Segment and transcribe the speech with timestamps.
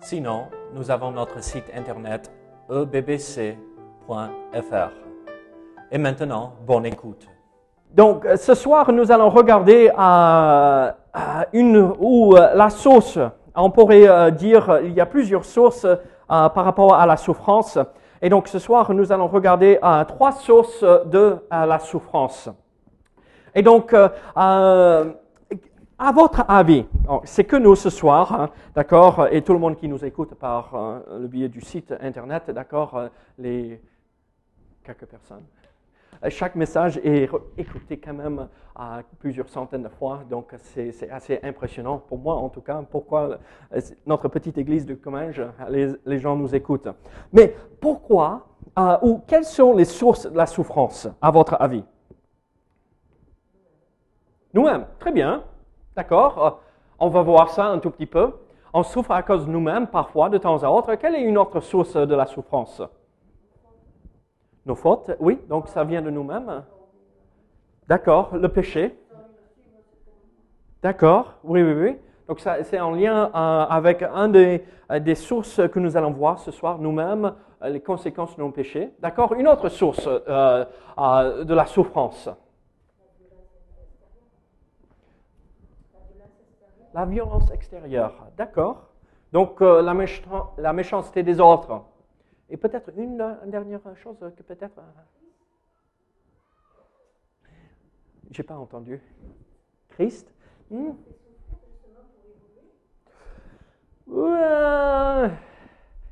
[0.00, 2.30] Sinon, nous avons notre site internet
[2.70, 3.56] ebbc.fr.
[5.90, 7.26] Et maintenant, bonne écoute.
[7.90, 13.18] Donc, euh, ce soir, nous allons regarder euh, euh, une ou euh, la source.
[13.56, 15.84] On pourrait dire il y a plusieurs sources
[16.28, 17.76] par rapport à la souffrance.
[18.22, 22.48] Et donc, ce soir, nous allons regarder trois sources de la souffrance.
[23.56, 23.92] Et donc,
[25.98, 29.76] à votre avis, bon, c'est que nous ce soir, hein, d'accord, et tout le monde
[29.76, 33.80] qui nous écoute par euh, le biais du site internet, d'accord, euh, les
[34.84, 35.44] quelques personnes.
[36.24, 41.40] Euh, Chaque message est écouté quand même à plusieurs centaines de fois, donc c'est assez
[41.42, 42.82] impressionnant pour moi en tout cas.
[42.90, 43.38] Pourquoi
[43.72, 46.88] euh, notre petite église de Comminges, les, gens nous écoutent.
[47.32, 48.46] Mais pourquoi
[48.78, 51.84] euh, ou quelles sont les sources de la souffrance à votre avis?
[54.54, 55.44] Nous-mêmes, très bien,
[55.98, 56.46] d'accord.
[56.46, 56.50] Euh,
[57.00, 58.32] On va voir ça un tout petit peu.
[58.72, 60.94] On souffre à cause de nous-mêmes parfois, de temps à autre.
[60.94, 62.82] Quelle est une autre source de la souffrance?
[64.64, 66.62] Nos fautes, oui, donc ça vient de nous-mêmes.
[67.88, 68.96] D'accord, le péché.
[70.82, 71.96] D'accord, oui, oui, oui.
[72.28, 76.38] Donc c'est en lien euh, avec un des, euh, des sources que nous allons voir
[76.38, 77.32] ce soir, nous-mêmes,
[77.64, 78.92] les conséquences de nos péchés.
[79.00, 82.28] D'accord, une autre source de la souffrance.
[86.98, 88.88] La violence extérieure, d'accord?
[89.30, 91.84] Donc euh, la, méchan- la méchanceté des autres.
[92.50, 94.78] Et peut-être une, dernière chose que peut-être...
[94.78, 94.82] euh,
[98.32, 99.00] J'ai pas entendu.
[99.90, 100.34] Christ?
[100.72, 100.90] Hmm?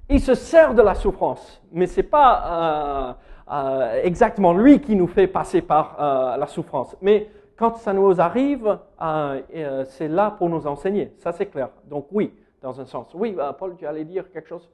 [0.08, 3.18] Il se sert de la souffrance, mais c'est pas
[3.50, 6.96] euh, exactement lui qui nous fait passer par la souffrance.
[7.02, 11.12] Mais quand ça nous arrive, euh, euh, c'est là pour nous enseigner.
[11.18, 11.70] Ça, c'est clair.
[11.84, 13.08] Donc oui, dans un sens.
[13.14, 14.68] Oui, euh, Paul, tu allais dire quelque chose?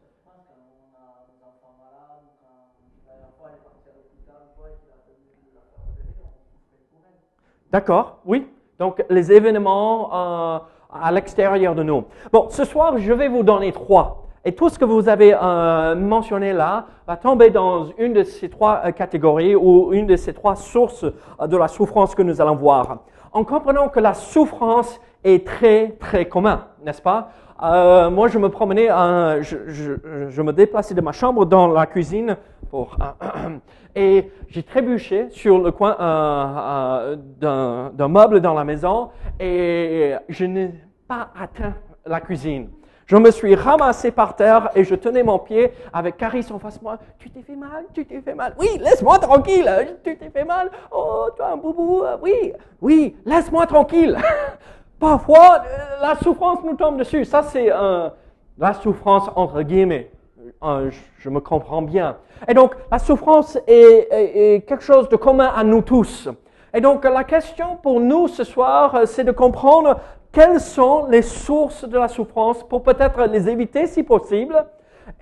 [7.70, 8.46] D'accord, oui.
[8.78, 12.04] Donc les événements à l'extérieur de nous.
[12.30, 14.21] Bon, ce soir, je vais vous donner trois.
[14.44, 18.48] Et tout ce que vous avez euh, mentionné là va tomber dans une de ces
[18.48, 22.40] trois euh, catégories ou une de ces trois sources euh, de la souffrance que nous
[22.40, 23.04] allons voir.
[23.32, 27.30] En comprenant que la souffrance est très, très commun, n'est-ce pas?
[28.10, 28.88] Moi, je me promenais,
[29.42, 32.36] je, me déplaçais de ma chambre dans la cuisine
[33.94, 35.96] et j'ai trébuché sur le coin
[37.40, 40.74] d'un meuble dans la maison et je n'ai
[41.06, 41.74] pas atteint
[42.04, 42.68] la cuisine.
[43.06, 46.78] Je me suis ramassé par terre et je tenais mon pied avec Caris en face
[46.78, 46.98] de moi.
[47.18, 48.54] Tu t'es fait mal, tu t'es fait mal.
[48.58, 49.70] Oui, laisse-moi tranquille.
[50.04, 50.70] Tu t'es fait mal.
[50.90, 52.02] Oh, tu as un boubou.
[52.22, 54.16] Oui, oui, laisse-moi tranquille.
[54.98, 55.62] Parfois,
[56.00, 57.24] la souffrance nous tombe dessus.
[57.24, 58.08] Ça, c'est euh,
[58.58, 60.10] la souffrance entre guillemets.
[61.18, 62.16] Je, me comprends bien.
[62.46, 66.28] Et donc, la souffrance est, quelque chose de commun à nous tous.
[66.72, 69.98] Et donc, la question pour nous ce soir, c'est de comprendre
[70.32, 74.64] quelles sont les sources de la souffrance pour peut-être les éviter si possible?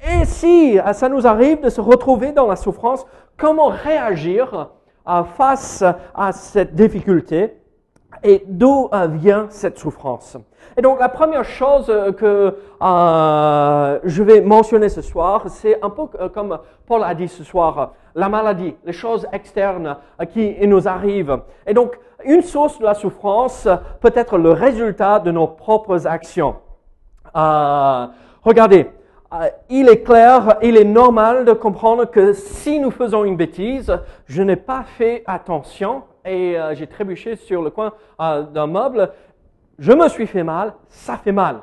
[0.08, 3.04] Et si euh, ça nous arrive de se retrouver dans la souffrance,
[3.36, 4.70] comment réagir
[5.08, 5.82] euh, face
[6.14, 7.59] à cette difficulté?
[8.22, 10.36] Et d'où euh, vient cette souffrance?
[10.76, 15.90] Et donc la première chose euh, que euh, je vais mentionner ce soir, c'est un
[15.90, 19.96] peu euh, comme Paul a dit ce soir, la maladie, les choses externes
[20.32, 21.38] qui nous arrivent.
[21.66, 23.68] Et donc une source de la souffrance
[24.00, 26.56] peut être le résultat de nos propres actions.
[27.36, 28.06] Euh,
[28.42, 28.90] regardez,
[29.68, 33.96] il est clair, il est normal de comprendre que si nous faisons une bêtise,
[34.26, 39.10] je n'ai pas fait attention et euh, j'ai trébuché sur le coin euh, d'un meuble,
[39.78, 41.62] je me suis fait mal, ça fait mal.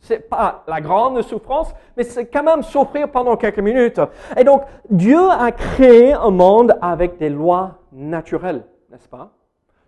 [0.00, 4.00] C'est pas la grande souffrance, mais c'est quand même souffrir pendant quelques minutes.
[4.36, 9.30] Et donc, Dieu a créé un monde avec des lois naturelles, n'est-ce pas?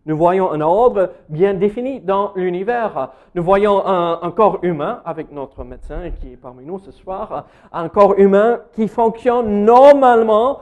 [0.07, 3.11] Nous voyons un ordre bien défini dans l'univers.
[3.35, 7.47] Nous voyons un, un corps humain, avec notre médecin qui est parmi nous ce soir,
[7.71, 10.61] un corps humain qui fonctionne normalement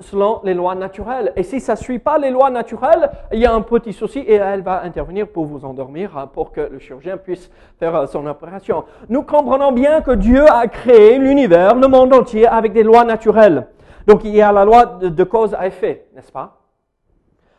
[0.00, 1.32] selon les lois naturelles.
[1.36, 4.20] Et si ça ne suit pas les lois naturelles, il y a un petit souci
[4.20, 8.06] et elle va intervenir pour vous endormir, hein, pour que le chirurgien puisse faire euh,
[8.06, 8.84] son opération.
[9.08, 13.66] Nous comprenons bien que Dieu a créé l'univers, le monde entier, avec des lois naturelles.
[14.06, 16.56] Donc il y a la loi de, cause à effet, n'est-ce pas?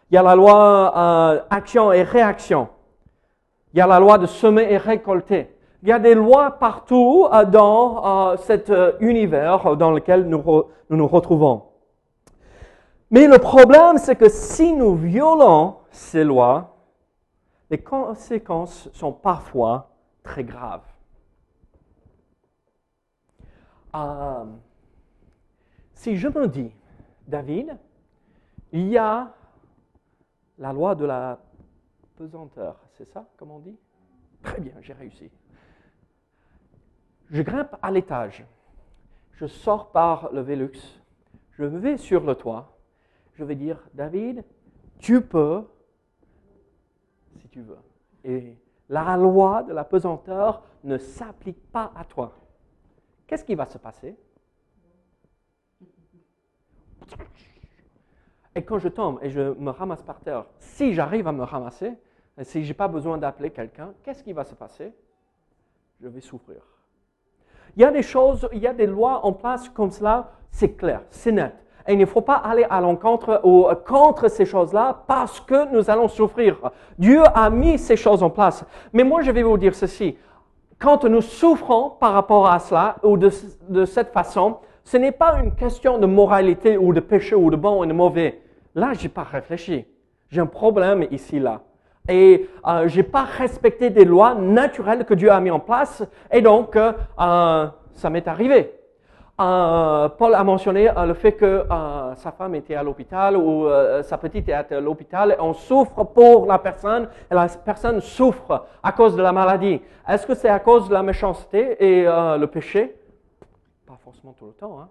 [0.10, 2.70] Il y a la loi euh, action et réaction.
[3.74, 5.56] Il y a la loi de semer et récolter.
[5.84, 8.72] Il y a des lois partout euh, dans cet
[9.02, 10.44] univers dans lequel nous
[10.90, 11.69] nous retrouvons.
[13.12, 16.78] Mais le problème, c'est que si nous violons ces lois,
[17.70, 20.86] les conséquences sont parfois très graves.
[23.96, 24.46] Euh,
[25.94, 26.72] si je me dis,
[27.28, 27.78] David,
[28.72, 29.34] il y a
[30.60, 31.40] la loi de la
[32.16, 33.78] pesanteur, c'est ça, comme on dit?
[34.44, 35.32] Très bien, j'ai réussi.
[37.32, 38.46] Je grimpe à l'étage,
[39.34, 41.02] je sors par le Velux,
[41.52, 42.79] je vais sur le toit,
[43.40, 44.44] je vais dire, David,
[45.00, 45.66] tu peux,
[47.38, 47.78] si tu veux.
[48.26, 48.58] Et
[48.90, 52.34] la loi de la pesanteur ne s'applique pas à toi.
[53.26, 54.18] Qu'est-ce qui va se passer?
[58.56, 61.94] Et quand je tombe et je me ramasse par terre, si j'arrive à me ramasser,
[62.42, 64.94] si je n'ai pas besoin d'appeler quelqu'un, qu'est-ce qui va se passer?
[66.02, 66.62] Je vais souffrir.
[67.78, 70.76] Il y a des choses, il y a des lois en place comme cela, c'est
[70.76, 71.56] clair, c'est net.
[71.90, 75.90] Et il ne faut pas aller à l'encontre ou contre ces choses-là parce que nous
[75.90, 76.72] allons souffrir.
[77.00, 78.64] Dieu a mis ces choses en place.
[78.94, 80.16] Mais moi, je vais vous dire ceci.
[80.78, 85.56] Quand nous souffrons par rapport à cela ou de, cette façon, ce n'est pas une
[85.56, 88.40] question de moralité ou de péché ou de bon ou de mauvais.
[88.76, 89.88] Là, je n'ai pas réfléchi.
[90.30, 91.62] J'ai un problème ici, là.
[92.08, 96.04] Et euh, je n'ai pas respecté des lois naturelles que Dieu a mis en place.
[96.32, 98.79] Et donc, euh, ça m'est arrivé.
[99.40, 103.70] Euh, Paul a mentionné euh, le fait que euh, sa femme était à l'hôpital ou
[104.04, 105.38] sa petite est à l'hôpital.
[105.40, 109.82] On souffre pour la personne et la personne souffre à cause de la maladie.
[110.08, 112.96] Est-ce que c'est à cause de la méchanceté et le péché?
[113.88, 114.80] Pas forcément tout le temps.
[114.82, 114.90] Hein?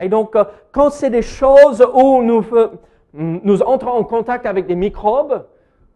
[0.00, 0.36] Et donc,
[0.70, 2.44] quand c'est des choses où nous,
[3.12, 5.46] nous entrons en contact avec des microbes,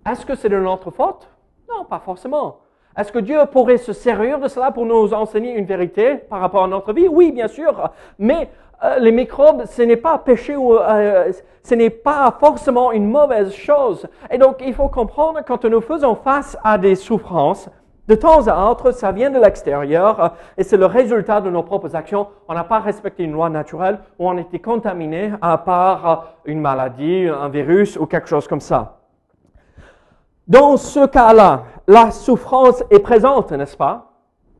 [0.04, 1.28] est-ce que c'est de notre faute?
[1.68, 2.61] Non, pas forcément.
[2.96, 6.64] Est-ce que Dieu pourrait se servir de cela pour nous enseigner une vérité par rapport
[6.64, 7.08] à notre vie?
[7.08, 7.90] Oui, bien sûr.
[8.18, 8.50] Mais
[8.84, 13.52] euh, les microbes, ce n'est pas péché ou euh, ce n'est pas forcément une mauvaise
[13.52, 14.06] chose.
[14.30, 17.70] Et donc, il faut comprendre quand nous faisons face à des souffrances,
[18.08, 20.28] de temps à autre, ça vient de l'extérieur euh,
[20.58, 22.26] et c'est le résultat de nos propres actions.
[22.46, 27.26] On n'a pas respecté une loi naturelle ou on a été contaminé par une maladie,
[27.28, 29.01] un virus ou quelque chose comme ça.
[30.46, 34.12] Dans ce cas-là, la souffrance est présente, n'est-ce pas?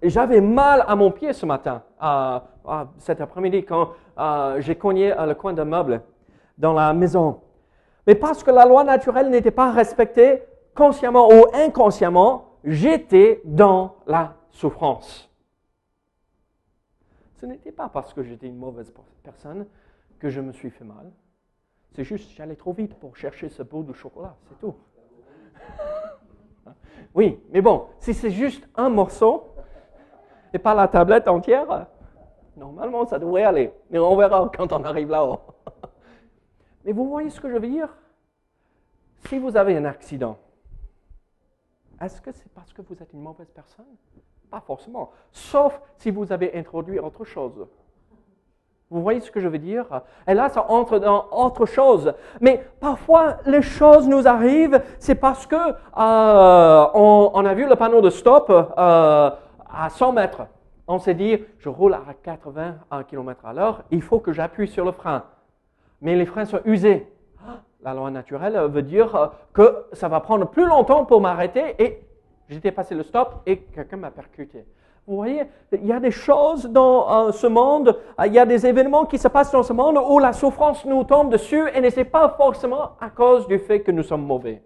[0.03, 1.83] J'avais mal à mon pied ce matin,
[2.99, 6.03] cet après-midi, quand euh, j'ai cogné le coin d'un meuble
[6.59, 7.41] dans la maison.
[8.07, 10.43] Mais parce que la loi naturelle n'était pas respectée,
[10.75, 15.31] consciemment ou inconsciemment, j'étais dans la souffrance.
[17.37, 18.93] Ce n'était pas parce que j'étais une mauvaise
[19.23, 19.67] personne
[20.19, 21.11] que je me suis fait mal.
[21.95, 24.75] C'est juste j'allais trop vite pour chercher ce bout de chocolat, c'est tout.
[27.15, 29.55] Oui, mais bon, si c'est juste un morceau
[30.53, 31.87] et pas la tablette entière,
[32.57, 33.73] normalement ça devrait aller.
[33.91, 35.41] Mais on verra quand on arrive là-haut.
[36.85, 37.89] Mais vous voyez ce que je veux dire?
[39.29, 40.37] Si vous avez un accident,
[42.01, 43.87] est-ce que c'est parce que vous êtes une mauvaise personne?
[44.51, 45.13] Pas forcément.
[45.31, 47.67] Sauf si vous avez introduit autre chose.
[48.93, 49.87] Vous voyez ce que je veux dire?
[50.29, 52.13] Et là, ça entre dans autre chose.
[52.43, 58.03] Mais parfois, les choses nous arrivent, c'est parce que euh, on, a vu le panneau
[58.03, 59.31] de stop euh,
[59.75, 60.43] à 100 mètres.
[60.87, 62.75] On s'est dit, je roule à 80
[63.09, 65.25] km à l'heure, il faut que j'appuie sur le frein.
[66.03, 67.11] Mais les freins sont usés.
[67.83, 72.03] La loi naturelle veut dire que ça va prendre plus longtemps pour m'arrêter et
[72.51, 74.67] j'étais passé le stop et quelqu'un m'a percuté.
[75.09, 75.43] Vous voyez,
[75.73, 79.05] il y a des choses dans euh, ce monde, euh, il y a des événements
[79.05, 82.05] qui se passent dans ce monde où la souffrance nous tombe dessus et ce n'est
[82.05, 84.63] pas forcément à cause du fait que nous sommes mauvais.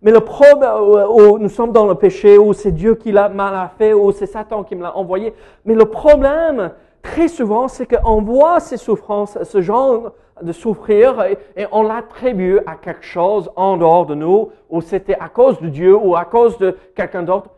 [0.00, 3.28] Mais le problème euh, où nous sommes dans le péché, où c'est Dieu qui l'a
[3.28, 5.34] mal fait, ou c'est Satan qui me l'a envoyé.
[5.66, 11.36] Mais le problème, très souvent, c'est qu'on voit ces souffrances, ce genre de souffrir, et,
[11.54, 15.68] et on l'attribue à quelque chose en dehors de nous, ou c'était à cause de
[15.68, 17.50] Dieu, ou à cause de quelqu'un d'autre.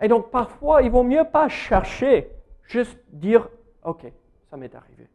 [0.00, 2.30] Et donc parfois, il vaut mieux pas chercher,
[2.62, 3.48] juste dire,
[3.84, 4.10] OK,
[4.50, 5.08] ça m'est arrivé.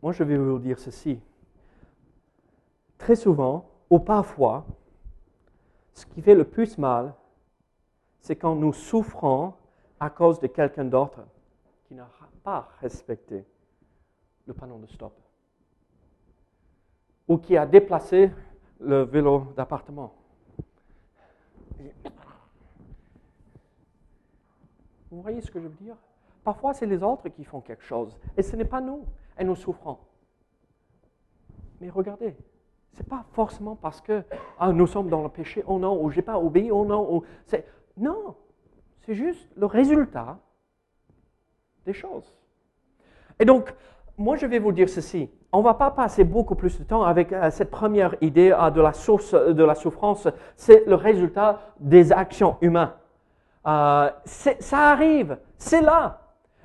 [0.00, 1.20] Moi, je vais vous dire ceci.
[2.98, 4.64] Très souvent, ou parfois,
[5.92, 7.14] ce qui fait le plus mal,
[8.20, 9.54] c'est quand nous souffrons
[9.98, 11.20] à cause de quelqu'un d'autre
[11.86, 12.08] qui n'a
[12.44, 13.44] pas respecté
[14.46, 15.12] le panneau de stop
[17.26, 18.30] ou qui a déplacé
[18.80, 20.14] le vélo d'appartement.
[25.10, 25.96] Vous voyez ce que je veux dire?
[26.44, 29.04] Parfois, c'est les autres qui font quelque chose et ce n'est pas nous
[29.38, 29.98] et nous souffrons.
[31.80, 32.36] Mais regardez,
[32.92, 34.24] ce n'est pas forcément parce que
[34.58, 37.16] ah, nous sommes dans le péché, oh non, ou j'ai pas obéi, oh non.
[37.16, 37.24] Ou,
[37.96, 38.36] non,
[39.00, 40.38] c'est juste le résultat
[41.84, 42.34] des choses.
[43.38, 43.74] Et donc,
[44.16, 45.30] moi, je vais vous dire ceci.
[45.50, 48.70] On ne va pas passer beaucoup plus de temps avec euh, cette première idée euh,
[48.70, 50.28] de la source de la souffrance.
[50.56, 52.90] C'est le résultat des actions humaines.
[53.66, 56.20] Euh, ça arrive, c'est là.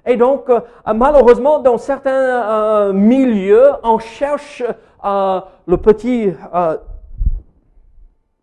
[0.06, 0.50] Et donc,
[0.94, 4.62] malheureusement, dans certains milieux, on cherche
[5.02, 6.34] le petit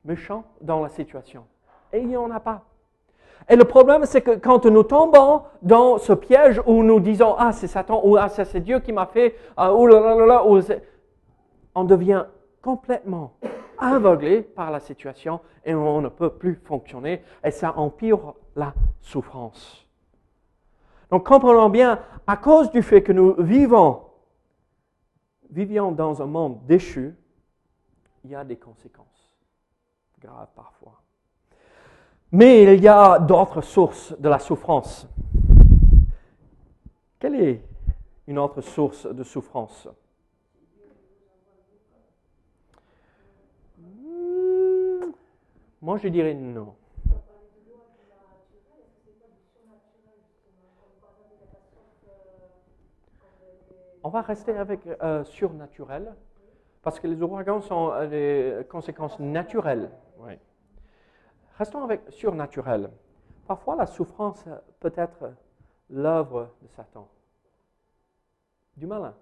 [0.06, 1.44] méchant dans la situation.
[1.92, 2.62] Et il n'y en a pas.
[3.50, 7.50] Et le problème, c'est que quand nous tombons dans ce piège où nous disons Ah,
[7.52, 10.44] c'est Satan, ou Ah, c'est Dieu qui m'a fait, ah, ou là, là, là,
[11.74, 12.26] on devient
[12.62, 13.34] complètement
[13.76, 19.84] aveuglé par la situation et on ne peut plus fonctionner et ça empire la souffrance.
[21.10, 24.02] Donc comprenons bien, à cause du fait que nous vivons,
[25.50, 27.16] vivions dans un monde déchu,
[28.22, 29.32] il y a des conséquences
[30.20, 31.02] graves parfois.
[32.32, 35.08] Mais il y a d'autres sources de la souffrance.
[37.18, 37.62] Quelle est
[38.28, 39.88] une autre source de souffrance?
[43.78, 45.10] Hmm,
[45.82, 46.74] Moi, je dirais non.
[54.02, 56.14] On va rester avec euh, surnaturel,
[56.82, 59.90] parce que les ouragans sont des conséquences naturelles.
[60.18, 60.34] Oui.
[61.58, 62.90] Restons avec surnaturel.
[63.46, 64.44] Parfois, la souffrance
[64.78, 65.32] peut être
[65.90, 67.08] l'œuvre de Satan,
[68.76, 69.14] du malin.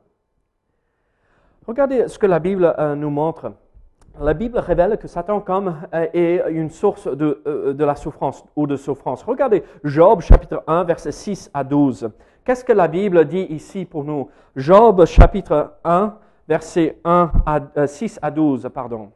[1.67, 3.53] Regardez ce que la Bible euh, nous montre.
[4.21, 8.45] La Bible révèle que Satan comme euh, est une source de, euh, de, la souffrance
[8.57, 9.23] ou de souffrance.
[9.23, 12.11] Regardez Job chapitre 1 verset 6 à 12.
[12.45, 14.31] Qu'est-ce que la Bible dit ici pour nous?
[14.57, 16.17] Job chapitre 1
[16.49, 19.13] verset 1 à, 6 à 12, pardon.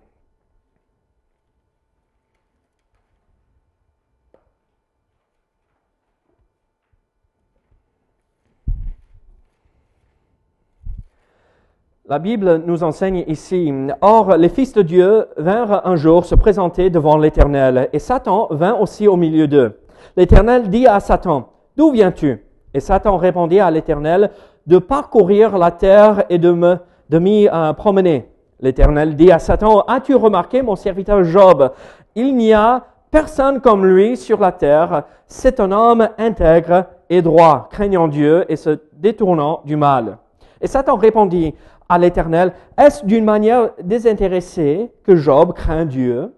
[12.12, 16.90] La Bible nous enseigne ici, Or les fils de Dieu vinrent un jour se présenter
[16.90, 19.80] devant l'Éternel, et Satan vint aussi au milieu d'eux.
[20.14, 22.44] L'Éternel dit à Satan, D'où viens-tu?
[22.74, 24.30] Et Satan répondit à l'Éternel,
[24.66, 26.76] De parcourir la terre et de me
[27.18, 28.28] m'y euh, promener.
[28.60, 31.72] L'Éternel dit à Satan, As-tu remarqué mon serviteur Job?
[32.14, 35.04] Il n'y a personne comme lui sur la terre.
[35.26, 40.18] C'est un homme intègre et droit, craignant Dieu et se détournant du mal.
[40.60, 41.54] Et Satan répondit,
[41.98, 46.32] l'Éternel, est-ce d'une manière désintéressée que Job craint Dieu?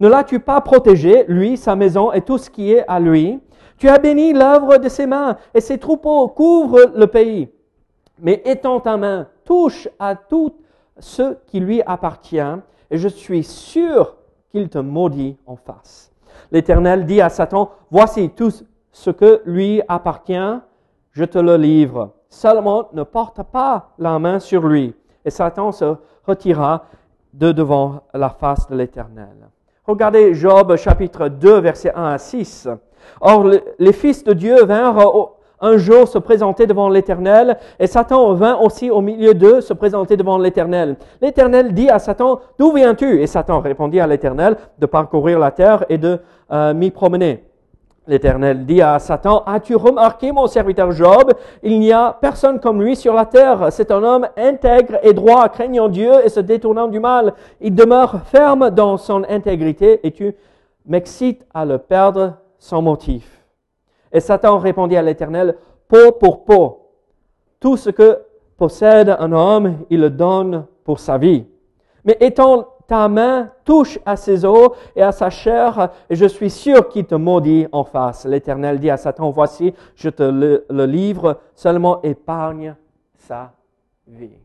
[0.00, 3.40] Ne l'as-tu pas protégé, lui, sa maison et tout ce qui est à lui?
[3.78, 7.48] Tu as béni l'œuvre de ses mains et ses troupeaux couvrent le pays.
[8.20, 10.54] Mais étends ta main, touche à tout
[10.98, 12.38] ce qui lui appartient,
[12.90, 14.16] et je suis sûr
[14.50, 16.10] qu'il te maudit en face.
[16.50, 18.52] L'Éternel dit à Satan, voici tout
[18.90, 20.58] ce que lui appartient,
[21.12, 22.14] je te le livre.
[22.28, 24.94] Seulement ne porte pas la main sur lui.
[25.24, 26.84] Et Satan se retira
[27.32, 29.48] de devant la face de l'Éternel.
[29.86, 32.68] Regardez Job chapitre 2, versets 1 à 6.
[33.20, 33.46] Or,
[33.78, 38.90] les fils de Dieu vinrent un jour se présenter devant l'Éternel, et Satan vint aussi
[38.90, 40.96] au milieu d'eux se présenter devant l'Éternel.
[41.20, 43.20] L'Éternel dit à Satan, D'où viens-tu?
[43.20, 46.20] Et Satan répondit à l'Éternel, de parcourir la terre et de
[46.52, 47.47] euh, m'y promener.
[48.08, 51.34] L'Éternel dit à Satan, As-tu remarqué mon serviteur Job?
[51.62, 53.70] Il n'y a personne comme lui sur la terre.
[53.70, 57.34] C'est un homme intègre et droit, craignant Dieu et se détournant du mal.
[57.60, 60.34] Il demeure ferme dans son intégrité et tu
[60.86, 63.44] m'excites à le perdre sans motif.
[64.10, 66.88] Et Satan répondit à l'Éternel, Peau pour peau.
[67.60, 68.22] Tout ce que
[68.56, 71.44] possède un homme, il le donne pour sa vie.
[72.06, 76.50] Mais étant ta main touche à ses os et à sa chair, et je suis
[76.50, 78.24] sûr qu'il te maudit en face.
[78.24, 82.74] L'Éternel dit à Satan, voici, je te le, livre, seulement épargne
[83.14, 83.52] sa
[84.06, 84.38] vie.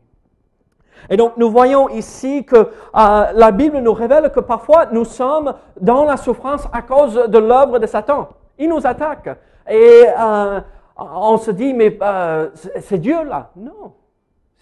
[1.08, 5.54] Et donc nous voyons ici que euh, la Bible nous révèle que parfois nous sommes
[5.80, 8.28] dans la souffrance à cause de l'œuvre de Satan.
[8.58, 9.30] Il nous attaque.
[9.68, 10.60] Et euh,
[10.98, 13.50] on se dit, mais euh, c'est Dieu là.
[13.56, 13.92] Non,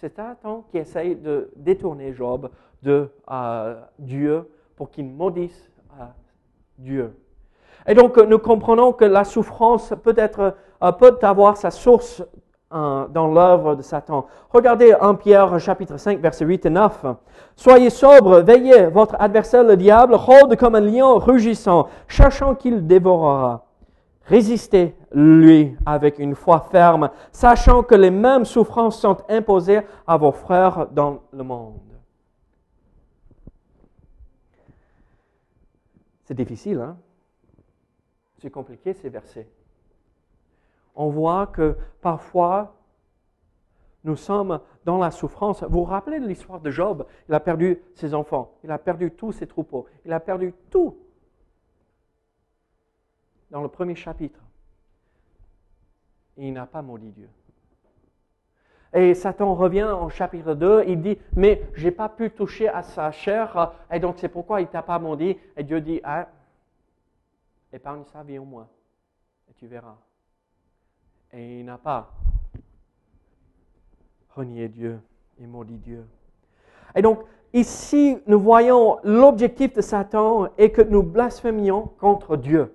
[0.03, 2.49] c'est Satan qui essaye de détourner Job
[2.81, 3.09] de
[3.99, 5.71] Dieu pour qu'il maudisse
[6.77, 7.17] Dieu.
[7.87, 12.21] Et donc, nous comprenons que la souffrance peut, euh, peut avoir sa source
[12.73, 14.25] euh, dans l'œuvre de Satan.
[14.49, 17.05] Regardez 1 Pierre chapitre 5 versets 8 et 9.
[17.55, 23.63] Soyez sobres, veillez, votre adversaire le diable rôde comme un lion rugissant, cherchant qu'il dévorera.
[24.25, 30.31] Résistez lui avec une foi ferme, sachant que les mêmes souffrances sont imposées à vos
[30.31, 31.79] frères dans le monde.
[36.23, 36.97] C'est difficile, hein?
[38.39, 39.49] C'est compliqué ces versets.
[40.95, 42.75] On voit que parfois,
[44.05, 45.63] nous sommes dans la souffrance.
[45.63, 47.05] Vous vous rappelez de l'histoire de Job?
[47.27, 50.97] Il a perdu ses enfants, il a perdu tous ses troupeaux, il a perdu tout
[53.53, 54.39] dans le premier chapitre.
[56.37, 57.29] Il n'a pas maudit Dieu.
[58.95, 62.81] Et Satan revient en chapitre 2, il dit, mais je n'ai pas pu toucher à
[62.81, 65.37] sa chair, et donc c'est pourquoi il t'a pas maudit.
[65.55, 66.27] Et Dieu dit, ah,
[67.71, 68.67] épargne sa vie au moins,
[69.49, 69.97] et tu verras.
[71.31, 72.11] Et il n'a pas
[74.31, 74.99] renié Dieu
[75.39, 76.07] et maudit Dieu.
[76.95, 82.73] Et donc, ici, nous voyons l'objectif de Satan est que nous blasphémions contre Dieu,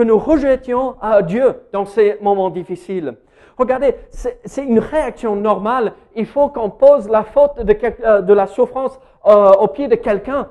[0.00, 3.18] que nous rejetions à Dieu dans ces moments difficiles.
[3.58, 5.92] Regardez, c'est une réaction normale.
[6.16, 10.48] Il faut qu'on pose la faute de, euh, la souffrance euh, au pied de quelqu'un.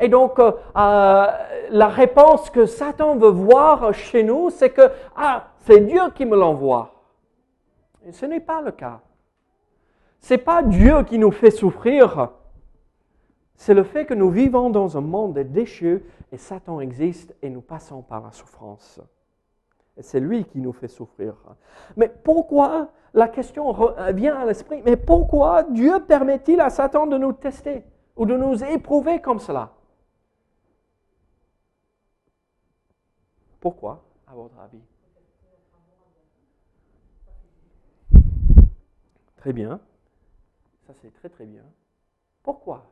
[0.00, 5.78] Et donc, euh, la réponse que Satan veut voir chez nous, c'est que, ah, c'est
[5.78, 6.90] Dieu qui me l'envoie.
[8.10, 8.98] Ce n'est pas le cas.
[10.18, 12.30] C'est pas Dieu qui nous fait souffrir.
[13.62, 16.02] C'est le fait que nous vivons dans un monde déchu
[16.32, 19.00] et Satan existe et nous passons par la souffrance.
[19.96, 21.36] Et c'est lui qui nous fait souffrir.
[21.96, 23.72] Mais pourquoi, la question
[24.14, 27.84] vient à l'esprit, mais pourquoi Dieu permet-il à Satan de nous tester
[28.16, 29.72] ou de nous éprouver comme cela?
[33.60, 34.82] Pourquoi, à votre avis?
[39.36, 39.78] Très bien.
[40.84, 41.62] Ça, c'est très, très bien.
[42.42, 42.91] Pourquoi?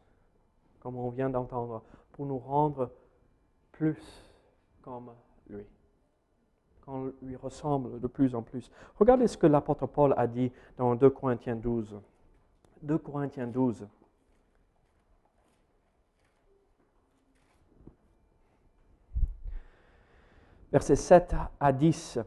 [0.81, 2.91] comme on vient d'entendre, pour nous rendre
[3.71, 3.97] plus
[4.81, 5.11] comme
[5.49, 5.65] lui,
[6.85, 8.69] qu'on lui ressemble de plus en plus.
[8.99, 11.99] Regardez ce que l'apôtre Paul a dit dans 2 Corinthiens 12.
[12.81, 13.87] 2 Corinthiens 12.
[20.71, 22.19] Versets 7 à 10.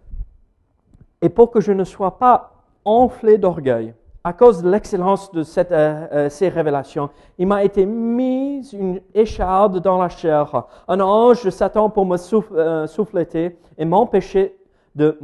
[1.23, 3.95] Et pour que je ne sois pas enflé d'orgueil,
[4.27, 9.01] à cause de l'excellence de cette, euh, euh, ces révélations, il m'a été mise une
[9.15, 12.17] écharde dans la chair, un ange de Satan pour me
[12.55, 14.57] euh, souffleter et m'empêcher
[14.95, 15.19] de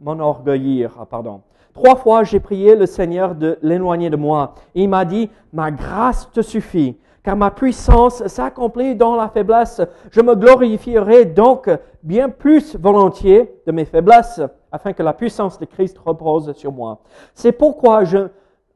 [0.00, 1.04] m'enorgueillir.
[1.10, 1.40] Pardon.
[1.74, 4.54] Trois fois, j'ai prié le Seigneur de l'éloigner de moi.
[4.74, 9.80] il m'a dit, ma grâce te suffit, car ma puissance s'accomplit dans la faiblesse.
[10.12, 11.68] Je me glorifierai donc
[12.02, 17.00] bien plus volontiers de mes faiblesses afin que la puissance de Christ repose sur moi.
[17.34, 18.28] C'est pourquoi je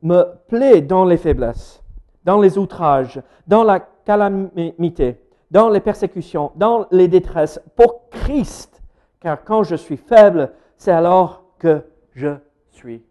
[0.02, 1.82] me plais dans les faiblesses,
[2.24, 8.82] dans les outrages, dans la calamité, dans les persécutions, dans les détresses, pour Christ.
[9.20, 12.36] Car quand je suis faible, c'est alors que je
[12.70, 13.02] suis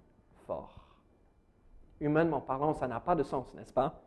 [0.45, 0.75] fort.
[1.99, 4.01] Humainement parlant, ça n'a pas de sens, n'est-ce pas?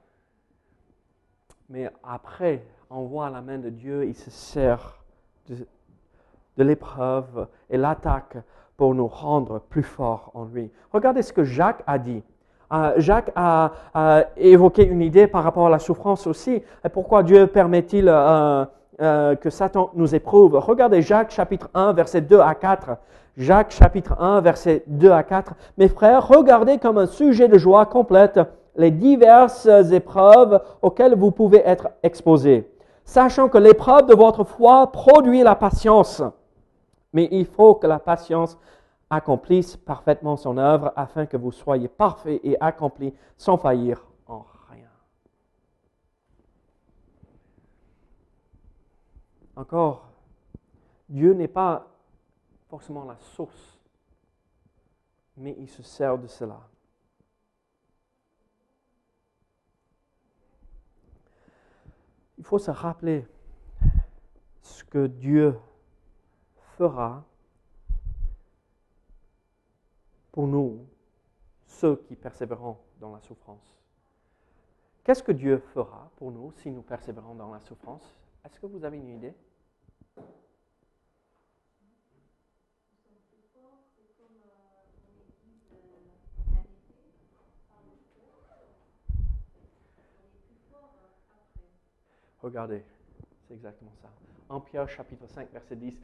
[1.68, 5.02] Mais après, on voit la main de Dieu, il se sert
[5.48, 5.66] de,
[6.62, 8.36] l'épreuve et l'attaque
[8.76, 10.70] pour nous rendre plus forts en lui.
[10.92, 12.22] Regardez ce que Jacques a dit.
[12.72, 13.72] Euh, Jacques a,
[14.36, 16.62] évoqué une idée par rapport à la souffrance aussi.
[16.84, 18.64] Et pourquoi Dieu permet-il euh,
[19.00, 20.56] euh, que Satan nous éprouve?
[20.56, 22.96] Regardez Jacques chapitre 1, verset 2 à 4.
[23.36, 25.54] Jacques chapitre 1, verset 2 à 4.
[25.78, 28.40] Mes frères, regardez comme un sujet de joie complète
[28.76, 32.68] les diverses épreuves auxquelles vous pouvez être exposés,
[33.04, 36.22] sachant que l'épreuve de votre foi produit la patience.
[37.16, 38.58] Mais il faut que la patience
[39.08, 44.90] accomplisse parfaitement son œuvre afin que vous soyez parfaits et accomplis sans faillir en rien.
[49.56, 50.10] Encore,
[51.08, 51.86] Dieu n'est pas
[52.68, 53.80] forcément la source,
[55.38, 56.60] mais il se sert de cela.
[62.36, 63.26] Il faut se rappeler
[64.60, 65.58] ce que Dieu
[66.76, 67.24] fera
[70.32, 70.86] pour nous,
[71.66, 73.78] ceux qui persévéreront dans la souffrance.
[75.02, 78.14] Qu'est-ce que Dieu fera pour nous si nous persévérons dans la souffrance?
[78.44, 79.34] Est-ce que vous avez une idée?
[92.42, 92.84] Regardez,
[93.48, 94.08] c'est exactement ça.
[94.48, 95.98] En Pierre chapitre 5, verset 10,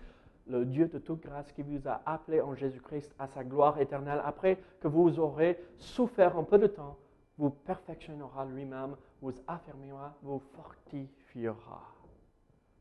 [0.47, 4.21] le Dieu de toute grâce qui vous a appelé en Jésus-Christ à sa gloire éternelle,
[4.25, 6.97] après que vous aurez souffert un peu de temps,
[7.39, 11.83] vous perfectionnera lui-même, vous affirmera, vous fortifiera,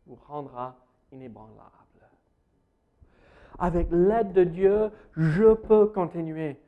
[0.06, 0.76] vous rendra
[1.12, 1.72] inébranlable.
[3.60, 6.60] Avec l'aide de Dieu, je peux continuer.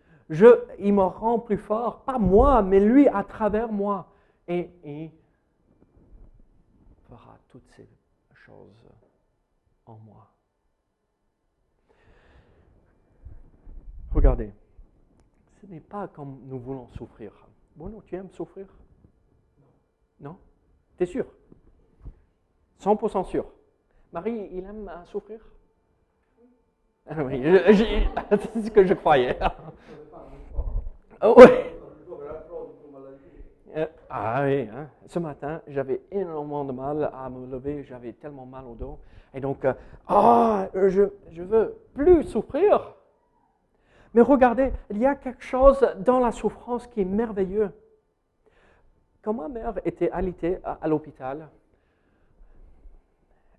[0.79, 4.07] Il me rend plus fort, pas moi, mais lui à travers moi.
[4.47, 5.11] Et, et
[7.09, 7.87] fera toutes ces
[8.33, 8.89] choses
[9.85, 10.32] en moi.
[14.23, 14.53] Regardez,
[15.59, 17.33] ce n'est pas comme nous voulons souffrir.
[17.75, 18.65] Bon, tu aimes souffrir?
[20.21, 20.37] Non
[20.95, 21.25] T'es sûr?
[22.79, 23.45] 100% sûr.
[24.13, 25.41] Marie, il aime euh, souffrir?
[27.05, 29.37] Ah Oui, c'est ce que je croyais.
[31.21, 31.45] oui.
[33.75, 34.87] Euh, ah oui, hein.
[35.05, 38.99] ce matin, j'avais énormément de mal à me lever, j'avais tellement mal au dos.
[39.33, 39.73] Et donc, euh,
[40.07, 42.95] ah, je ne veux plus souffrir.
[44.13, 47.71] Mais regardez, il y a quelque chose dans la souffrance qui est merveilleux.
[49.21, 51.49] Quand ma mère était alitée à, l'hôpital,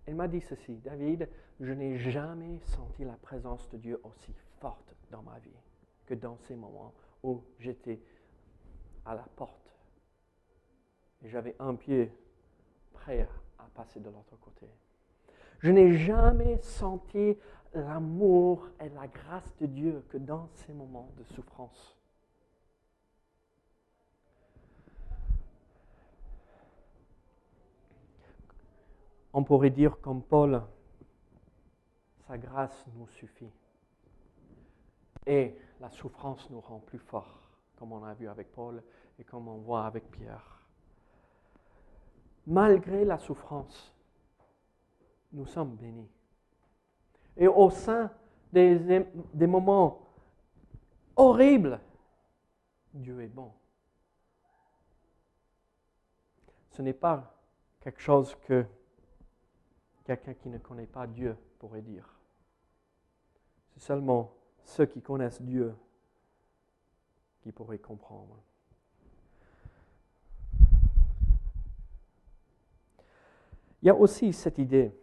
[0.07, 1.29] elle m'a dit ceci, David,
[1.61, 5.51] je n'ai jamais senti la présence de Dieu aussi forte dans ma vie
[6.07, 8.01] que dans ces moments où j'étais
[9.07, 9.65] à la porte
[11.25, 12.13] et j'avais un pied
[12.93, 13.27] prêt
[13.59, 14.67] à passer de l'autre côté.
[15.61, 17.39] Je n'ai jamais senti
[17.75, 21.97] l'amour et la grâce de Dieu que dans ces moments de souffrance.
[29.33, 30.63] On pourrait dire comme Paul,
[32.29, 33.51] sa grâce nous suffit.
[35.27, 38.83] Et la souffrance nous rend plus forts, comme on a vu avec Paul
[39.19, 40.63] et comme on voit avec Pierre.
[42.47, 43.93] Malgré la souffrance,
[45.33, 46.09] nous sommes bénis.
[47.37, 48.11] Et au sein
[48.53, 50.09] des, des moments
[51.17, 51.81] horribles,
[52.93, 53.53] Dieu est bon.
[56.71, 57.35] Ce n'est pas
[57.81, 58.65] quelque chose que
[60.05, 62.09] quelqu'un qui ne connaît pas Dieu pourrait dire.
[63.75, 64.33] C'est seulement
[64.65, 65.75] ceux qui connaissent Dieu
[67.43, 68.43] qui pourraient comprendre.
[73.83, 74.99] Il y a aussi cette idée,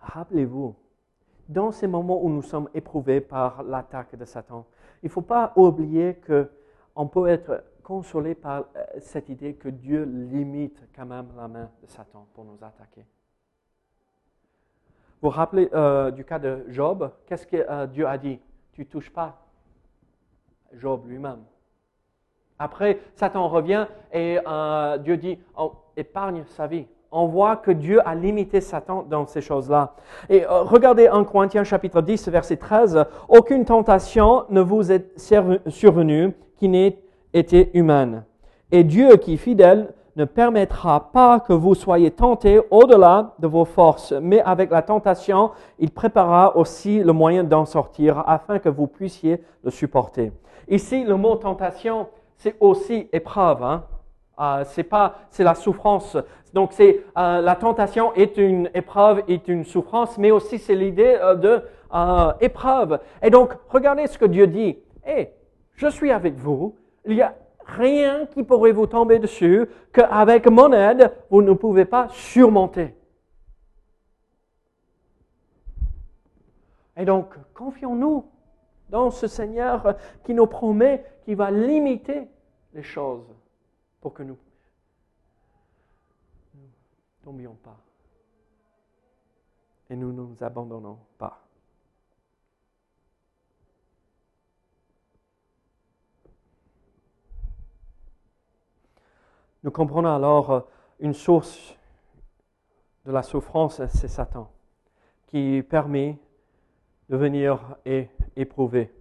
[0.00, 0.74] rappelez-vous,
[1.52, 4.66] dans ces moments où nous sommes éprouvés par l'attaque de Satan,
[5.02, 10.04] il ne faut pas oublier qu'on peut être consolé par euh, cette idée que Dieu
[10.04, 13.04] limite quand même la main de Satan pour nous attaquer.
[15.20, 17.12] Vous vous rappelez euh, du cas de Job?
[17.26, 18.40] Qu'est-ce que euh, Dieu a dit?
[18.72, 19.46] Tu touches pas
[20.72, 21.44] Job lui-même.
[22.58, 24.38] Après, Satan revient et
[25.02, 29.42] Dieu dit oh, épargne sa vie on voit que Dieu a limité Satan dans ces
[29.42, 29.94] choses-là.
[30.28, 36.32] Et euh, regardez en Corinthiens chapitre 10, verset 13, Aucune tentation ne vous est survenue
[36.56, 36.98] qui n'ait
[37.34, 38.24] été humaine.
[38.70, 43.64] Et Dieu qui est fidèle ne permettra pas que vous soyez tentés au-delà de vos
[43.64, 48.86] forces, mais avec la tentation, il préparera aussi le moyen d'en sortir afin que vous
[48.86, 50.32] puissiez le supporter.
[50.68, 53.62] Ici, le mot tentation, c'est aussi épreuve.
[53.62, 53.84] Hein?
[54.40, 56.16] Euh, c'est pas, c'est la souffrance.
[56.52, 61.18] Donc c'est euh, la tentation est une épreuve, est une souffrance, mais aussi c'est l'idée
[61.20, 61.62] euh, de
[62.40, 63.00] épreuve.
[63.22, 64.78] Et donc regardez ce que Dieu dit.
[65.06, 65.28] Eh,
[65.74, 66.76] je suis avec vous.
[67.04, 67.34] Il n'y a
[67.66, 72.94] rien qui pourrait vous tomber dessus qu'avec mon aide vous ne pouvez pas surmonter.
[76.96, 78.24] Et donc confions-nous
[78.90, 82.28] dans ce Seigneur qui nous promet qu'il va limiter
[82.74, 83.26] les choses
[84.00, 84.36] pour que nous
[87.22, 87.78] tombions pas
[89.90, 91.42] et nous ne nous abandonnons pas.
[99.62, 100.60] Nous comprenons alors euh,
[100.98, 101.76] une source
[103.04, 104.50] de la souffrance, c'est Satan,
[105.26, 106.18] qui permet
[107.08, 108.92] de venir et éprouver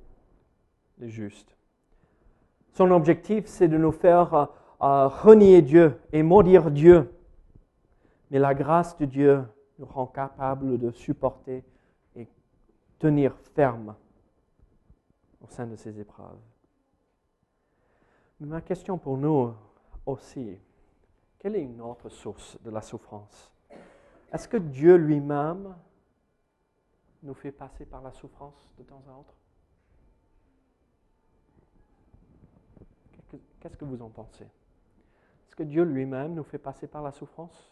[1.00, 1.56] les justes.
[2.74, 4.46] Son objectif, c'est de nous faire euh,
[4.80, 7.12] à renier Dieu et maudire Dieu.
[8.32, 9.46] Mais la grâce de Dieu
[9.78, 11.66] nous rend capables de supporter
[12.16, 12.28] et
[12.98, 13.94] tenir ferme
[15.42, 16.40] au sein de ces épreuves.
[18.40, 19.54] Mais ma question pour nous
[20.06, 20.58] aussi,
[21.38, 23.52] quelle est une autre source de la souffrance?
[24.32, 25.76] Est-ce que Dieu lui-même
[27.24, 29.36] nous fait passer par la souffrance de temps à autre?
[33.60, 34.46] Qu'est-ce que vous en pensez?
[34.46, 37.72] Est-ce que Dieu lui-même nous fait passer par la souffrance?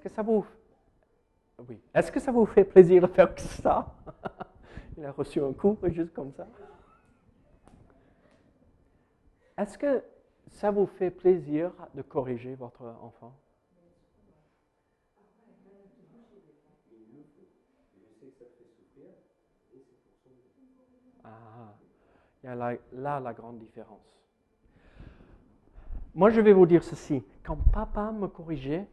[0.00, 0.46] est-ce que ça vous...
[1.68, 1.78] Oui.
[1.94, 3.94] Est-ce que ça vous fait plaisir de faire ça?
[4.96, 6.46] Il a reçu un coup juste comme ça.
[9.58, 10.02] Est-ce que
[10.48, 13.34] ça vous fait plaisir de corriger votre enfant?
[21.22, 21.74] Ah,
[22.42, 24.16] il y a là, là, la grande différence.
[26.14, 27.22] Moi, je vais vous dire ceci.
[27.42, 28.88] Quand papa me corrigeait,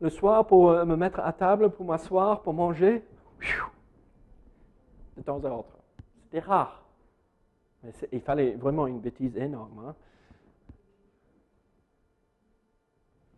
[0.00, 3.04] le soir pour me mettre à table, pour m'asseoir, pour manger,
[5.16, 5.76] de temps à autre.
[6.24, 6.82] C'était rare.
[8.12, 9.86] Il fallait vraiment une bêtise énorme.
[9.86, 9.94] Hein.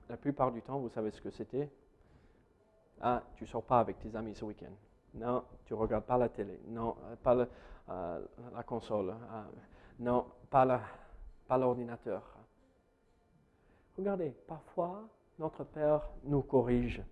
[0.08, 1.70] La plupart du temps, vous savez ce que c'était?
[3.00, 4.72] Ah, tu ne sors pas avec tes amis ce week-end.
[5.14, 6.60] Non, tu ne regardes pas la télé.
[6.68, 7.36] Non, pas
[7.88, 9.14] euh, la console.
[9.30, 9.44] Ah,
[9.98, 10.80] non, pas
[11.50, 12.22] l'ordinateur.
[13.96, 15.02] Regardez, parfois,
[15.38, 17.02] notre Père nous corrige.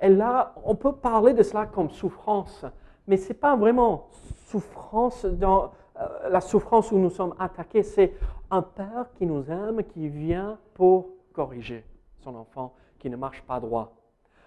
[0.00, 2.64] Et là, on peut parler de cela comme souffrance
[3.08, 4.06] mais ce n'est pas vraiment
[4.46, 8.12] souffrance dans euh, la souffrance où nous sommes attaqués, c'est
[8.50, 11.84] un père qui nous aime, qui vient pour corriger
[12.22, 13.96] son enfant qui ne marche pas droit.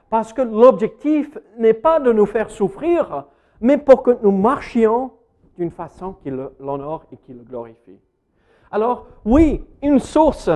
[0.09, 3.25] Parce que l'objectif n'est pas de nous faire souffrir,
[3.59, 5.11] mais pour que nous marchions
[5.57, 7.99] d'une façon qui l'honore et qui le glorifie.
[8.69, 10.49] Alors, oui, une source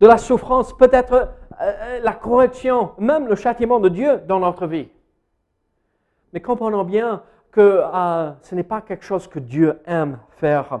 [0.00, 1.26] de la souffrance peut être euh,
[1.60, 4.88] euh, la correction, même le châtiment de Dieu dans notre vie.
[6.32, 10.80] Mais comprenons bien que euh, ce n'est pas quelque chose que Dieu aime faire.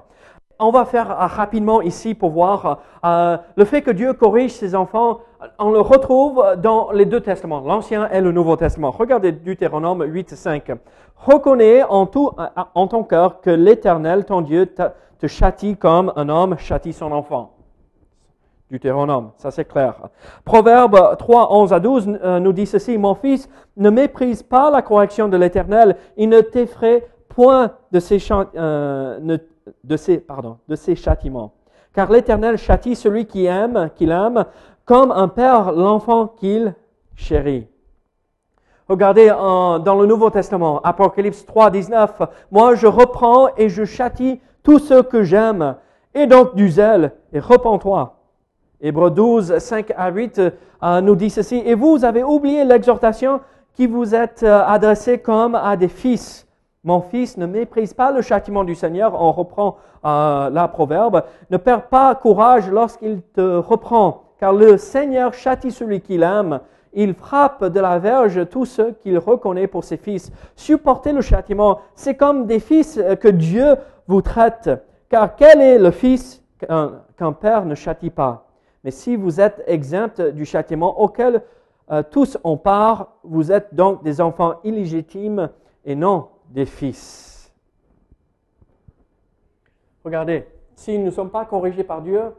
[0.60, 5.20] On va faire rapidement ici pour voir le fait que Dieu corrige ses enfants.
[5.60, 8.90] On le retrouve dans les deux testaments, l'Ancien et le Nouveau Testament.
[8.90, 10.72] Regardez Deutéronome 8, 5.
[11.14, 12.32] Reconnais en, tout,
[12.74, 17.57] en ton cœur que l'Éternel, ton Dieu, te châtie comme un homme châtie son enfant.
[18.70, 19.94] Deutéronome, ça c'est clair.
[20.44, 24.82] Proverbe 3, 11 à 12 euh, nous dit ceci, Mon fils, ne méprise pas la
[24.82, 28.18] correction de l'Éternel, il ne t'effraie point de ses,
[28.56, 29.38] euh,
[29.84, 31.52] de, ses, pardon, de ses châtiments.
[31.94, 34.44] Car l'Éternel châtie celui qui aime, qu'il aime,
[34.84, 36.74] comme un père l'enfant qu'il
[37.14, 37.66] chérit.
[38.88, 44.78] Regardez dans le Nouveau Testament, Apocalypse 3, 19, Moi je reprends et je châtie tous
[44.78, 45.76] ceux que j'aime,
[46.14, 48.17] et donc du zèle, et repens-toi.
[48.80, 51.56] Hébreux 12, 5 à 8 euh, nous dit ceci.
[51.66, 53.40] Et vous avez oublié l'exhortation
[53.74, 56.46] qui vous est euh, adressée comme à des fils.
[56.84, 59.20] Mon fils, ne méprise pas le châtiment du Seigneur.
[59.20, 61.24] On reprend euh, la proverbe.
[61.50, 66.60] Ne perds pas courage lorsqu'il te reprend, car le Seigneur châtie celui qu'il aime.
[66.92, 70.30] Il frappe de la verge tous ceux qu'il reconnaît pour ses fils.
[70.54, 71.80] Supportez le châtiment.
[71.96, 73.74] C'est comme des fils que Dieu
[74.06, 74.70] vous traite.
[75.08, 78.47] Car quel est le fils qu'un père ne châtie pas?
[78.88, 81.42] Mais si vous êtes exempt du châtiment auquel
[81.90, 85.50] euh, tous ont part, vous êtes donc des enfants illégitimes
[85.84, 87.52] et non des fils.
[90.02, 92.32] Regardez, si nous ne sommes pas corrigés par Dieu,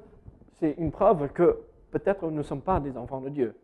[0.53, 1.59] c'est une preuve que
[1.91, 3.55] peut-être nous ne sommes pas des enfants de Dieu.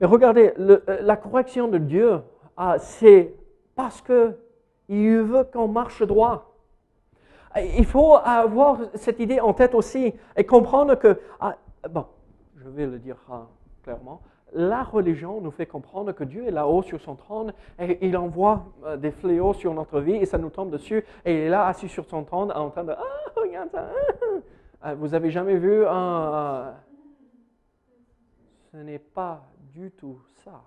[0.00, 2.20] Mais regardez, euh, la correction de Dieu,
[2.56, 3.34] ah, c'est
[3.74, 6.55] parce qu'il veut qu'on marche droit.
[7.58, 11.56] Il faut avoir cette idée en tête aussi et comprendre que, ah,
[11.88, 12.06] bon,
[12.56, 13.46] je vais le dire ah,
[13.82, 14.20] clairement,
[14.52, 18.66] la religion nous fait comprendre que Dieu est là-haut sur son trône et il envoie
[18.84, 21.66] euh, des fléaux sur notre vie et ça nous tombe dessus et il est là
[21.66, 23.88] assis sur son trône en train de Ah, regarde ça.
[24.82, 24.94] Ah.
[24.94, 26.74] Vous avez jamais vu un.
[28.70, 29.42] ce n'est pas
[29.74, 30.62] du tout ça.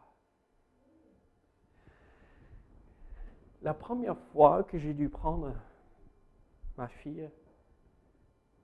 [3.61, 5.53] La première fois que j'ai dû prendre
[6.79, 7.29] ma fille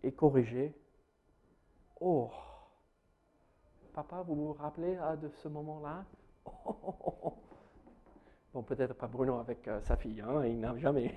[0.01, 0.73] et corriger,
[1.99, 2.31] oh,
[3.93, 6.05] papa, vous vous rappelez ah, de ce moment-là?
[8.53, 11.13] Bon, peut-être pas Bruno avec euh, sa fille, hein, il n'a jamais.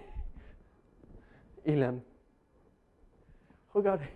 [1.64, 2.00] Il aime.
[3.72, 4.08] Regardez.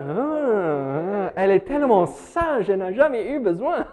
[0.00, 3.84] Ah, elle est tellement sage, elle n'a jamais eu besoin.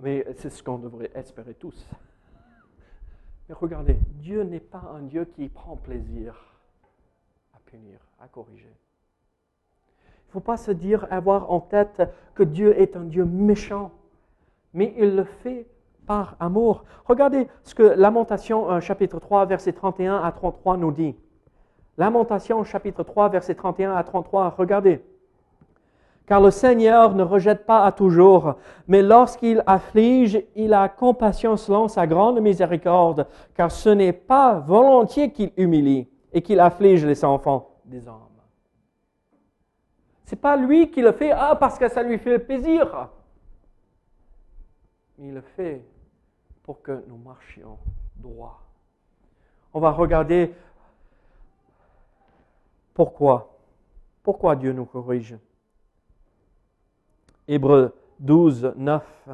[0.00, 1.86] Mais c'est ce qu'on devrait espérer tous.
[3.48, 6.34] Mais regardez, Dieu n'est pas un Dieu qui prend plaisir
[7.54, 8.72] à punir, à corriger.
[9.96, 12.02] Il ne faut pas se dire, avoir en tête
[12.34, 13.92] que Dieu est un Dieu méchant,
[14.74, 15.66] mais il le fait
[16.06, 16.84] par amour.
[17.06, 21.16] Regardez ce que Lamentation euh, chapitre 3, verset 31 à 33 nous dit.
[21.96, 25.02] Lamentation chapitre 3, verset 31 à 33, regardez.
[26.28, 31.88] Car le Seigneur ne rejette pas à toujours, mais lorsqu'il afflige, il a compassion selon
[31.88, 37.70] sa grande miséricorde, car ce n'est pas volontiers qu'il humilie et qu'il afflige les enfants
[37.86, 38.28] des hommes.
[40.26, 43.08] C'est pas lui qui le fait, ah, parce que ça lui fait plaisir.
[45.16, 45.82] Mais il le fait
[46.62, 47.78] pour que nous marchions
[48.16, 48.60] droit.
[49.72, 50.54] On va regarder
[52.92, 53.56] pourquoi.
[54.22, 55.38] Pourquoi Dieu nous corrige.
[57.48, 59.28] Hébreux 12, 9,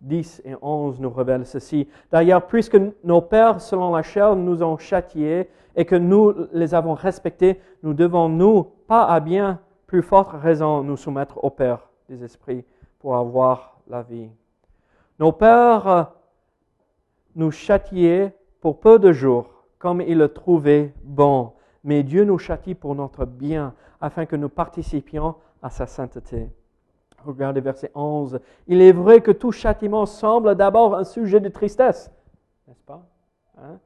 [0.00, 1.88] 10 et 11 nous révèlent ceci.
[2.10, 6.94] D'ailleurs, puisque nos pères, selon la chair, nous ont châtiés et que nous les avons
[6.94, 12.22] respectés, nous devons, nous, pas à bien plus forte raison, nous soumettre au Père des
[12.24, 12.64] esprits
[12.98, 14.28] pour avoir la vie.
[15.18, 16.12] Nos pères
[17.34, 21.52] nous châtiaient pour peu de jours, comme ils le trouvaient bon,
[21.84, 26.50] mais Dieu nous châtie pour notre bien, afin que nous participions à sa sainteté.
[27.24, 28.40] Regardez verset 11.
[28.66, 32.10] Il est vrai que tout châtiment semble d'abord un sujet de tristesse,
[32.66, 33.06] n'est-ce pas
[33.58, 33.78] hein?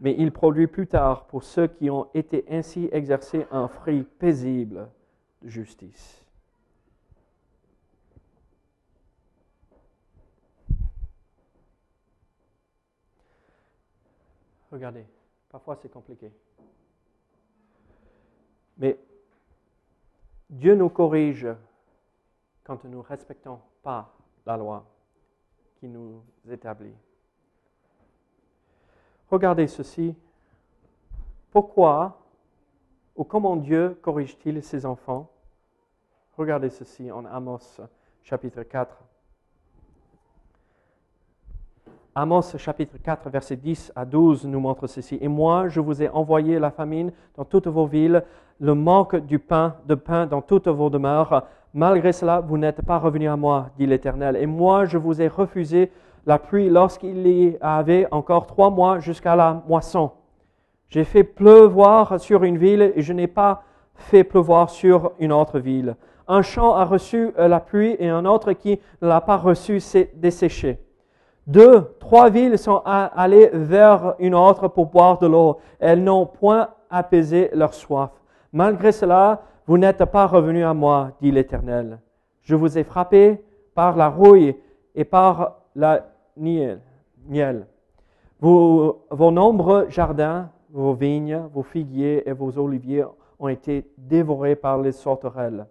[0.00, 4.88] Mais il produit plus tard pour ceux qui ont été ainsi exercés un fruit paisible
[5.40, 6.22] de justice.
[14.70, 15.06] Regardez,
[15.48, 16.30] parfois c'est compliqué.
[18.76, 18.98] Mais
[20.50, 21.46] Dieu nous corrige
[22.66, 24.12] quand nous ne respectons pas
[24.44, 24.84] la loi
[25.76, 26.96] qui nous établit.
[29.30, 30.16] Regardez ceci.
[31.52, 32.20] Pourquoi
[33.14, 35.30] ou comment Dieu corrige-t-il ses enfants?
[36.36, 37.80] Regardez ceci en Amos
[38.24, 39.00] chapitre 4.
[42.18, 45.18] Amos chapitre 4, verset 10 à 12 nous montre ceci.
[45.20, 48.24] Et moi, je vous ai envoyé la famine dans toutes vos villes,
[48.58, 51.44] le manque du pain, de pain dans toutes vos demeures.
[51.74, 54.36] Malgré cela, vous n'êtes pas revenus à moi, dit l'Éternel.
[54.36, 55.92] Et moi, je vous ai refusé
[56.24, 60.12] la pluie lorsqu'il y avait encore trois mois jusqu'à la moisson.
[60.88, 63.62] J'ai fait pleuvoir sur une ville et je n'ai pas
[63.94, 65.96] fait pleuvoir sur une autre ville.
[66.28, 70.10] Un champ a reçu la pluie et un autre qui ne l'a pas reçu s'est
[70.14, 70.80] desséché.
[71.46, 75.58] Deux, trois villes sont allées vers une autre pour boire de l'eau.
[75.78, 78.10] Elles n'ont point apaisé leur soif.
[78.52, 82.00] Malgré cela, vous n'êtes pas revenus à moi, dit l'Éternel.
[82.42, 84.56] Je vous ai frappé par la rouille
[84.94, 86.06] et par la.
[88.40, 93.06] Vos, vos nombreux jardins, vos vignes, vos figuiers et vos oliviers
[93.38, 95.66] ont été dévorés par les sauterelles.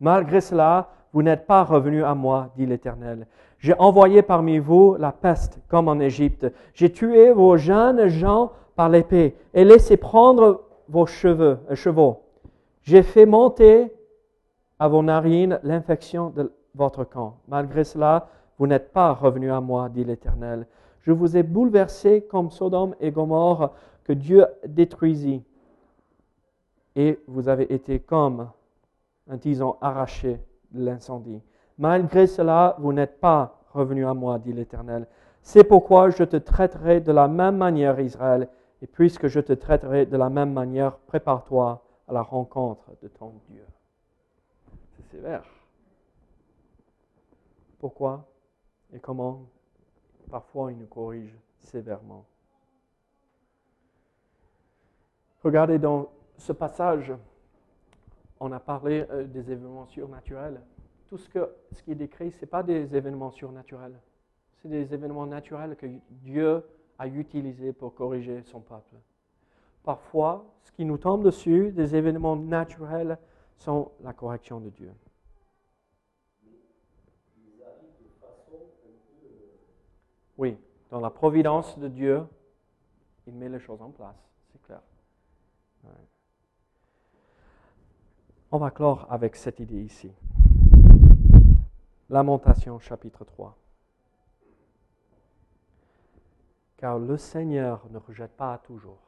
[0.00, 3.26] Malgré cela, vous n'êtes pas revenus à moi, dit l'Éternel.
[3.60, 6.46] J'ai envoyé parmi vous la peste, comme en Égypte.
[6.72, 12.22] J'ai tué vos jeunes gens par l'épée et laissé prendre vos cheveux, euh, chevaux.
[12.82, 13.92] J'ai fait monter
[14.78, 17.36] à vos narines l'infection de votre camp.
[17.48, 20.66] Malgré cela, vous n'êtes pas revenus à moi, dit l'Éternel.
[21.02, 25.42] Je vous ai bouleversé comme Sodome et Gomorre que Dieu détruisit.
[26.96, 28.48] Et vous avez été comme
[29.28, 30.40] un tison arraché
[30.72, 31.42] de l'incendie.
[31.80, 35.06] Malgré cela, vous n'êtes pas revenu à moi, dit l'Éternel.
[35.40, 38.50] C'est pourquoi je te traiterai de la même manière, Israël,
[38.82, 43.32] et puisque je te traiterai de la même manière, prépare-toi à la rencontre de ton
[43.48, 43.64] Dieu.
[44.92, 45.42] C'est sévère.
[47.78, 48.26] Pourquoi
[48.92, 49.46] et comment
[50.30, 52.26] Parfois, il nous corrige sévèrement.
[55.42, 57.10] Regardez dans ce passage,
[58.38, 60.60] on a parlé euh, des événements surnaturels
[61.10, 64.00] tout ce, que, ce qui est décrit, ce n'est pas des événements surnaturels.
[64.62, 66.64] C'est des événements naturels que Dieu
[66.98, 68.94] a utilisés pour corriger son peuple.
[69.82, 73.18] parfois, ce qui nous tombe dessus, des événements naturels,
[73.56, 74.92] sont la correction de Dieu.
[80.38, 80.56] Oui,
[80.90, 82.22] dans la providence de Dieu,
[83.26, 84.16] il met les choses en place,
[84.52, 84.80] c'est clair.
[88.52, 90.12] On va clore avec cette idée ici.
[92.10, 93.56] Lamentation chapitre 3.
[96.76, 98.98] Car le Seigneur ne rejette pas toujours.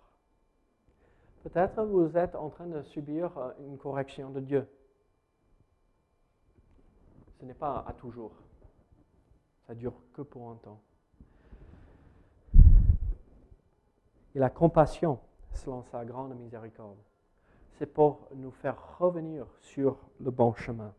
[1.42, 4.68] Peut-être vous êtes en train de subir euh, une correction de Dieu.
[7.40, 8.30] Ce n'est pas à toujours.
[9.66, 10.80] Ça dure que pour un temps.
[14.36, 15.18] Il a compassion
[15.54, 16.98] selon sa grande miséricorde.
[17.72, 20.94] C'est pour nous faire revenir sur le bon chemin.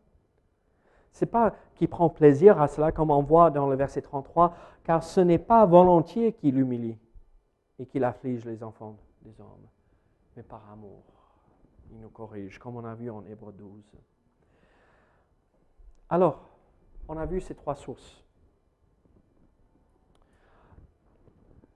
[1.20, 5.02] N'est pas qu'il prend plaisir à cela, comme on voit dans le verset 33, car
[5.02, 6.98] ce n'est pas volontiers qu'il humilie
[7.78, 9.68] et qu'il afflige les enfants des hommes,
[10.36, 11.02] mais par amour.
[11.92, 13.70] Il nous corrige, comme on a vu en Hébreu 12.
[16.10, 16.48] Alors,
[17.08, 18.22] on a vu ces trois sources.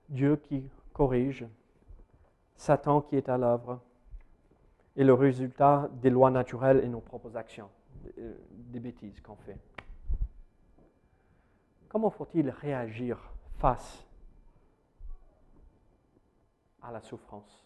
[0.09, 1.45] Dieu qui corrige,
[2.55, 3.79] Satan qui est à l'œuvre,
[4.95, 7.69] et le résultat des lois naturelles et nos propres actions,
[8.51, 9.57] des bêtises qu'on fait.
[11.89, 13.17] Comment faut-il réagir
[13.57, 14.05] face
[16.81, 17.65] à la souffrance?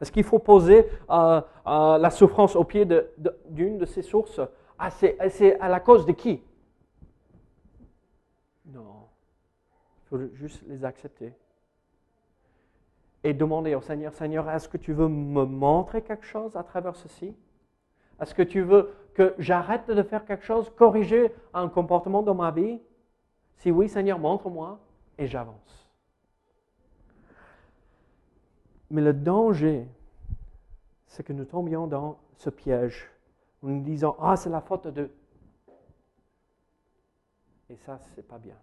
[0.00, 2.86] Est-ce qu'il faut poser euh, euh, la souffrance au pied
[3.46, 4.40] d'une de, ces sources?
[4.78, 6.42] Ah, C'est à la cause de qui?
[8.66, 9.08] Non.
[10.04, 11.32] Il faut juste les accepter.
[13.24, 16.94] Et demander au Seigneur, Seigneur, est-ce que tu veux me montrer quelque chose à travers
[16.94, 17.34] ceci?
[18.20, 22.50] Est-ce que tu veux que j'arrête de faire quelque chose, corriger un comportement dans ma
[22.50, 22.80] vie?
[23.56, 24.78] Si oui, Seigneur, montre-moi
[25.18, 25.88] et j'avance.
[28.90, 29.86] Mais le danger,
[31.06, 33.10] c'est que nous tombions dans ce piège
[33.62, 35.10] en nous disant, ah, c'est la faute de...
[37.70, 38.56] Et ça, c'est pas bien.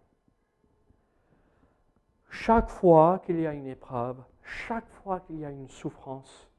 [2.30, 6.50] Chaque fois qu'il y a une épreuve, chaque fois qu'il y a une souffrance,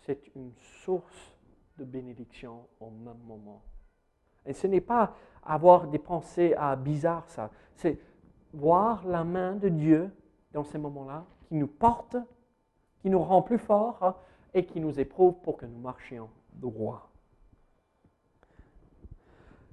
[0.00, 0.52] c'est une
[0.84, 1.29] source
[1.80, 3.62] de bénédiction au même moment.
[4.44, 7.50] Et ce n'est pas avoir des pensées à bizarre, ça.
[7.74, 7.98] C'est
[8.52, 10.10] voir la main de Dieu
[10.52, 12.16] dans ces moments-là qui nous porte,
[13.00, 14.14] qui nous rend plus forts hein,
[14.52, 17.08] et qui nous éprouve pour que nous marchions droit.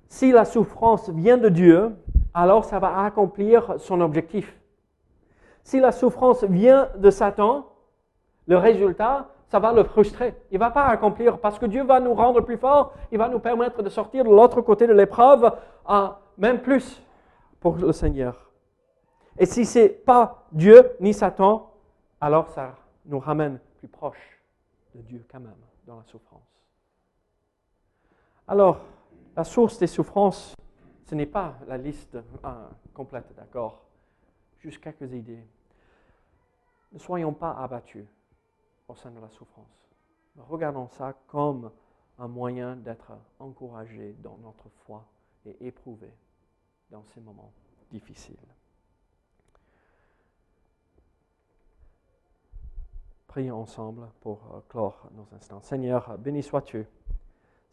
[0.07, 1.93] Si la souffrance vient de Dieu,
[2.33, 4.57] alors ça va accomplir son objectif.
[5.63, 7.67] Si la souffrance vient de Satan,
[8.45, 10.35] le résultat, ça va le frustrer.
[10.51, 12.93] Il ne va pas accomplir parce que Dieu va nous rendre plus forts.
[13.11, 15.51] Il va nous permettre de sortir de l'autre côté de l'épreuve,
[16.37, 17.01] même plus
[17.59, 18.51] pour le Seigneur.
[19.37, 21.71] Et si ce n'est pas Dieu ni Satan,
[22.19, 22.75] alors ça
[23.05, 24.41] nous ramène plus proche
[24.93, 26.41] de Dieu quand même dans la souffrance.
[28.47, 28.79] Alors,
[29.35, 30.55] la source des souffrances,
[31.05, 32.17] ce n'est pas la liste
[32.93, 33.83] complète, d'accord
[34.59, 35.45] Juste quelques idées.
[36.91, 38.05] Ne soyons pas abattus
[38.87, 39.89] au sein de la souffrance.
[40.37, 41.71] Regardons ça comme
[42.19, 45.05] un moyen d'être encouragé dans notre foi
[45.45, 46.11] et éprouvé
[46.89, 47.51] dans ces moments
[47.91, 48.37] difficiles.
[53.27, 55.61] Prions ensemble pour euh, clore nos instants.
[55.61, 56.87] Seigneur, béni sois-tu.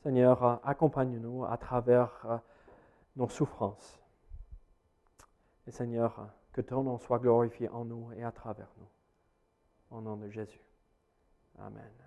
[0.03, 2.39] Seigneur, accompagne-nous à travers euh,
[3.17, 3.99] nos souffrances.
[5.67, 9.97] Et Seigneur, que ton nom soit glorifié en nous et à travers nous.
[9.97, 10.61] Au nom de Jésus.
[11.59, 12.04] Amen.